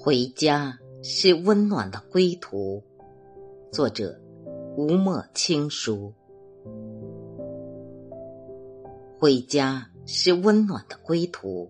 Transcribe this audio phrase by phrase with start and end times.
[0.00, 2.80] 回家是温暖的归途。
[3.72, 4.16] 作者：
[4.76, 6.14] 吴墨青书。
[9.18, 11.68] 回家是温暖的归途，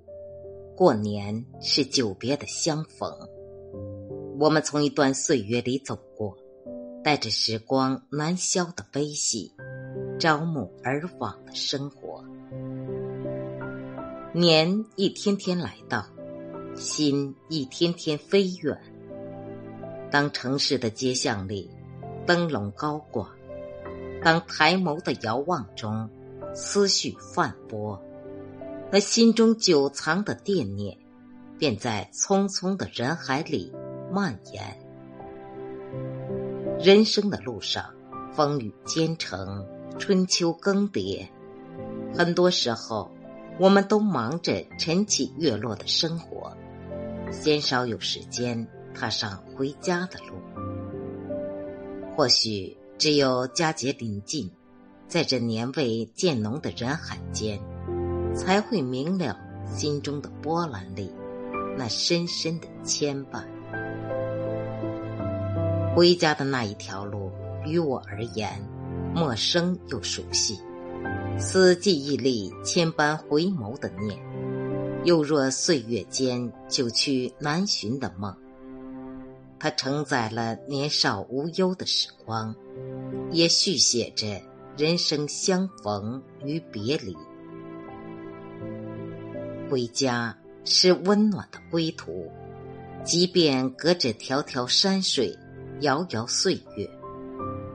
[0.76, 3.10] 过年是久别的相逢。
[4.38, 6.36] 我们从一段岁月里走过，
[7.02, 9.50] 带着时光难消的悲喜，
[10.20, 12.22] 朝暮而往的生活。
[14.34, 16.04] 年一天天来到。
[16.78, 18.80] 心一天天飞远。
[20.10, 21.70] 当城市的街巷里
[22.26, 23.28] 灯笼高挂，
[24.22, 26.08] 当抬眸的遥望中
[26.54, 28.00] 思绪泛波，
[28.90, 30.96] 那心中久藏的惦念，
[31.58, 33.72] 便在匆匆的人海里
[34.12, 34.78] 蔓延。
[36.80, 37.84] 人生的路上，
[38.32, 39.66] 风雨兼程，
[39.98, 41.26] 春秋更迭，
[42.16, 43.10] 很多时候，
[43.58, 46.56] 我们都忙着晨起月落的生活。
[47.30, 50.40] 鲜少有时间踏上回家的路，
[52.16, 54.50] 或许只有佳节临近，
[55.06, 57.60] 在这年味渐浓的人海间，
[58.34, 61.12] 才会明了心中的波澜里
[61.76, 63.44] 那深深的牵绊。
[65.94, 67.30] 回家的那一条路，
[67.66, 68.50] 于我而言，
[69.14, 70.58] 陌生又熟悉，
[71.38, 74.27] 似记忆里千般回眸的念。
[75.04, 78.34] 又若岁月间久去难寻的梦，
[79.58, 82.54] 它承载了年少无忧的时光，
[83.30, 84.40] 也续写着
[84.76, 87.16] 人生相逢与别离。
[89.70, 92.30] 回家是温暖的归途，
[93.04, 95.34] 即便隔着条条山水、
[95.80, 96.90] 遥遥岁月，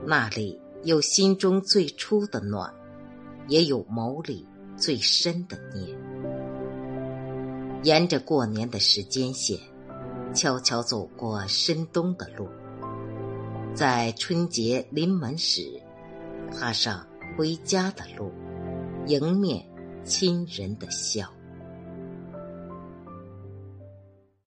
[0.06, 2.72] 那里有心中最初的暖，
[3.48, 6.03] 也有眸里最深的念。
[7.84, 9.58] 沿着过年的时间线，
[10.34, 12.48] 悄悄走过深冬的路，
[13.74, 15.60] 在春节临门时，
[16.50, 17.06] 踏上
[17.36, 18.32] 回家的路，
[19.06, 19.62] 迎面
[20.02, 21.30] 亲人的笑。